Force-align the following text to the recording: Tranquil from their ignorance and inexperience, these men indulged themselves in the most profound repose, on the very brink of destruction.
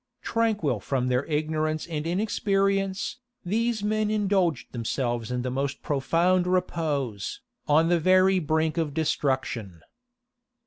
Tranquil 0.23 0.79
from 0.79 1.09
their 1.09 1.25
ignorance 1.25 1.85
and 1.85 2.07
inexperience, 2.07 3.19
these 3.45 3.83
men 3.83 4.09
indulged 4.09 4.71
themselves 4.71 5.29
in 5.29 5.43
the 5.43 5.51
most 5.51 5.83
profound 5.83 6.47
repose, 6.47 7.41
on 7.67 7.89
the 7.89 7.99
very 7.99 8.39
brink 8.39 8.79
of 8.79 8.95
destruction. 8.95 9.83